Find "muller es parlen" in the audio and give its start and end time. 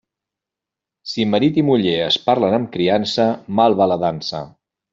1.67-2.57